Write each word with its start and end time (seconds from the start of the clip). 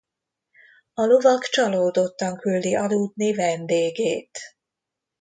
A 0.93 1.05
lovag 1.05 1.39
csalódottan 1.43 2.37
küldi 2.37 2.75
aludni 2.75 3.33
vendégét. 3.33 4.39